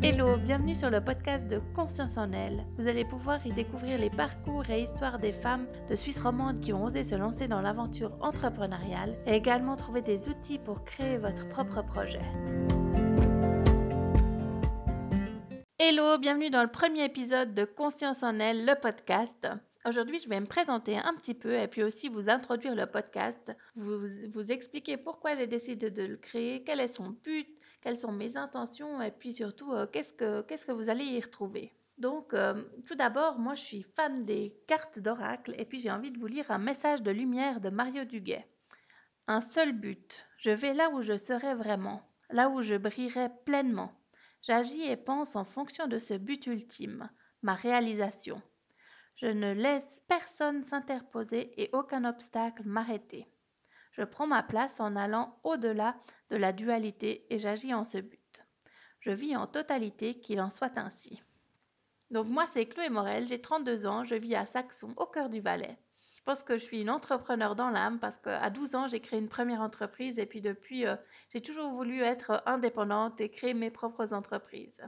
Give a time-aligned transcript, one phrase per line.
[0.00, 2.64] Hello, bienvenue sur le podcast de Conscience en elle.
[2.76, 6.72] Vous allez pouvoir y découvrir les parcours et histoires des femmes de Suisse romande qui
[6.72, 11.48] ont osé se lancer dans l'aventure entrepreneuriale et également trouver des outils pour créer votre
[11.48, 12.22] propre projet.
[15.80, 19.48] Hello, bienvenue dans le premier épisode de Conscience en elle, le podcast.
[19.86, 23.56] Aujourd'hui, je vais me présenter un petit peu et puis aussi vous introduire le podcast,
[23.76, 27.46] vous, vous expliquer pourquoi j'ai décidé de le créer, quel est son but,
[27.80, 31.72] quelles sont mes intentions et puis surtout euh, qu'est-ce que, vous allez y retrouver.
[31.96, 36.10] Donc, euh, tout d'abord, moi je suis fan des cartes d'oracle et puis j'ai envie
[36.10, 38.44] de vous lire un message de lumière de Mario Duguay.
[39.28, 43.92] Un seul but, je vais là où je serai vraiment, là où je brillerai pleinement.
[44.42, 47.08] J'agis et pense en fonction de ce but ultime,
[47.42, 48.42] ma réalisation.
[49.20, 53.26] Je ne laisse personne s'interposer et aucun obstacle m'arrêter.
[53.90, 55.96] Je prends ma place en allant au-delà
[56.30, 58.44] de la dualité et j'agis en ce but.
[59.00, 61.20] Je vis en totalité, qu'il en soit ainsi.
[62.12, 65.40] Donc moi, c'est Chloé Morel, j'ai 32 ans, je vis à Saxon, au cœur du
[65.40, 65.76] Valais.
[66.16, 69.18] Je pense que je suis une entrepreneur dans l'âme parce qu'à 12 ans, j'ai créé
[69.18, 70.94] une première entreprise et puis depuis, euh,
[71.30, 74.80] j'ai toujours voulu être indépendante et créer mes propres entreprises.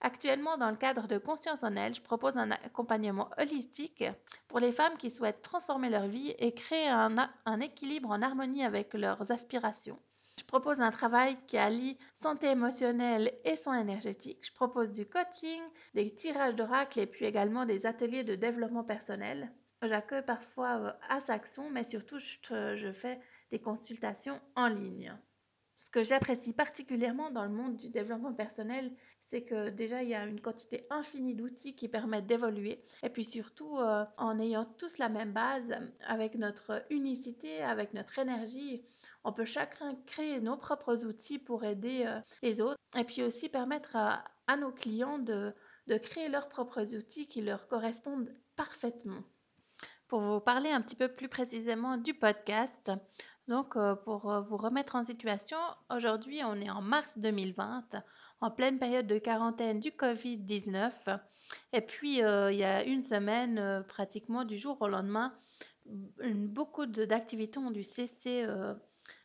[0.00, 4.04] Actuellement, dans le cadre de Conscience en elle, je propose un accompagnement holistique
[4.46, 8.94] pour les femmes qui souhaitent transformer leur vie et créer un, équilibre en harmonie avec
[8.94, 9.98] leurs aspirations.
[10.38, 14.46] Je propose un travail qui allie santé émotionnelle et soins énergétiques.
[14.46, 15.60] Je propose du coaching,
[15.94, 19.50] des tirages d'oracle et puis également des ateliers de développement personnel.
[19.82, 25.16] J'accueille parfois euh, à Saxon, mais surtout je fais des consultations en ligne.
[25.78, 30.14] Ce que j'apprécie particulièrement dans le monde du développement personnel, c'est que déjà il y
[30.14, 34.98] a une quantité infinie d'outils qui permettent d'évoluer et puis surtout euh, en ayant tous
[34.98, 38.84] la même base, avec notre unicité, avec notre énergie,
[39.22, 43.48] on peut chacun créer nos propres outils pour aider euh, les autres et puis aussi
[43.48, 44.24] permettre à,
[44.56, 45.54] nos clients de,
[45.86, 49.22] de créer leurs propres outils qui leur correspondent parfaitement.
[50.08, 52.90] Pour vous parler un petit peu plus précisément du podcast,
[53.48, 55.56] donc, euh, pour euh, vous remettre en situation,
[55.90, 57.84] aujourd'hui, on est en mars 2020,
[58.42, 61.18] en pleine période de quarantaine du Covid-19.
[61.72, 65.32] Et puis, euh, il y a une semaine, pratiquement du jour au lendemain,
[65.86, 68.46] beaucoup d'activités ont dû cesser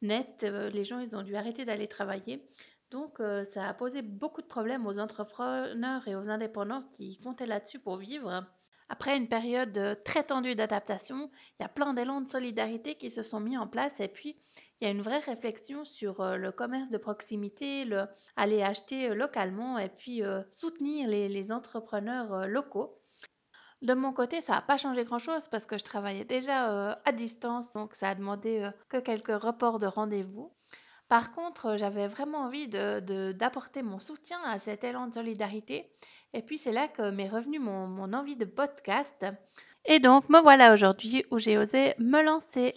[0.00, 0.42] net.
[0.42, 2.46] les gens, ils ont dû arrêter d'aller travailler.
[2.92, 7.80] Donc, ça a posé beaucoup de problèmes aux entrepreneurs et aux indépendants qui comptaient là-dessus
[7.80, 8.46] pour vivre.
[8.88, 13.10] Après une période euh, très tendue d'adaptation, il y a plein d'élan de solidarité qui
[13.10, 14.36] se sont mis en place et puis
[14.80, 18.06] il y a une vraie réflexion sur euh, le commerce de proximité, le,
[18.36, 22.98] aller acheter euh, localement et puis soutenir les, entrepreneurs locaux.
[23.82, 27.72] De mon côté, ça n'a pas changé grand-chose parce que je travaillais déjà à distance,
[27.72, 30.52] donc ça a demandé que quelques reports de rendez-vous.
[31.14, 35.88] Par contre, j'avais vraiment envie d'apporter mon soutien à cet élan de solidarité.
[36.32, 39.24] Et puis c'est là que m'est revenue mon, mon envie de podcast.
[39.84, 42.74] Et donc me voilà aujourd'hui où j'ai osé me lancer.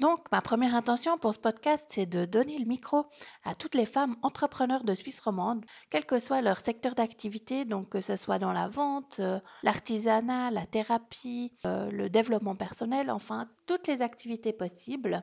[0.00, 3.04] Donc, ma première intention pour ce podcast, c'est de donner le micro
[3.44, 7.90] à toutes les femmes entrepreneurs de Suisse romande, quel que soit leur secteur d'activité, donc
[7.90, 13.46] que ce soit dans la vente, euh, l'artisanat, la thérapie, euh, le développement personnel, enfin
[13.66, 15.22] toutes les activités possibles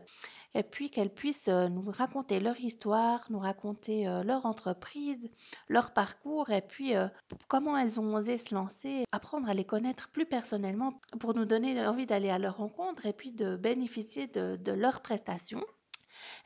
[0.57, 5.29] et puis qu'elles puissent euh, nous raconter leur histoire, nous raconter euh, leur entreprise,
[5.69, 7.07] leur parcours et puis euh,
[7.47, 11.85] comment elles ont osé se lancer, apprendre à les connaître plus personnellement pour nous donner
[11.85, 15.63] envie d'aller à leur rencontre et puis de bénéficier de, leurs prestations.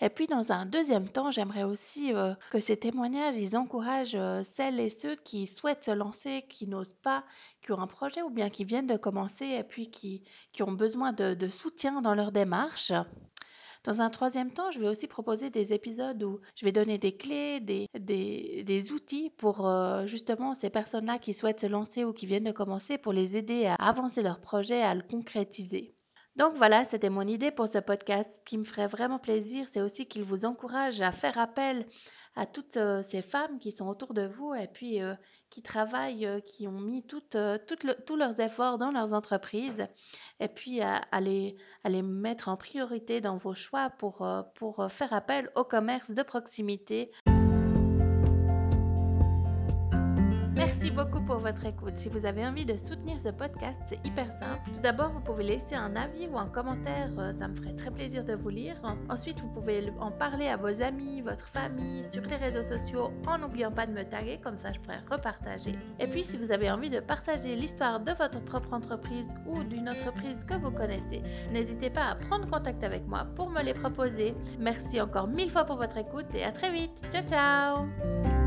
[0.02, 2.12] Et puis dans un deuxième temps, j'aimerais aussi
[2.50, 7.24] que ces témoignages, ils encouragent celles et ceux qui souhaitent se lancer, qui n'osent pas,
[7.62, 10.24] qui ont un projet ou bien qui viennent de commencer et puis qui,
[10.60, 12.92] ont besoin de soutien dans leur démarche.
[13.84, 17.18] Dans un troisième temps, je vais aussi proposer des épisodes où je vais donner des
[17.18, 22.28] clés, des, des, outils pour euh, justement ces personnes-là qui souhaitent se lancer ou qui
[22.28, 25.96] viennent de commencer pour les aider à avancer leur projet, à le concrétiser.
[26.38, 28.30] Donc voilà, c'était mon idée pour ce podcast.
[28.38, 31.86] Ce qui me ferait vraiment plaisir, c'est aussi qu'il vous encourage à faire appel
[32.36, 35.14] à toutes euh, ces femmes qui sont autour de vous et puis euh,
[35.50, 39.86] qui travaillent, euh, qui ont mis tous leurs efforts dans leurs entreprises
[40.40, 44.26] et puis à, les, à, les, mettre en priorité dans vos choix pour,
[44.56, 47.12] pour faire appel au commerce de proximité.
[50.90, 51.94] Beaucoup pour votre écoute.
[51.96, 54.62] Si vous avez envie de soutenir ce podcast, c'est hyper simple.
[54.74, 57.92] Tout d'abord, vous pouvez laisser un avis ou un commentaire, euh, ça me ferait très
[57.92, 58.76] plaisir de vous lire.
[59.10, 63.38] Ensuite, vous pouvez en parler à vos amis, votre famille, sur les réseaux sociaux, en
[63.38, 65.74] n'oubliant pas de me taguer, comme ça je pourrais repartager.
[66.00, 69.90] Et puis, si vous avez envie de partager l'histoire de votre propre entreprise ou d'une
[69.90, 74.34] entreprise que vous connaissez, n'hésitez pas à prendre contact avec moi pour me les proposer.
[74.60, 77.06] Merci encore mille fois pour votre écoute et à très vite.
[77.12, 78.41] Ciao ciao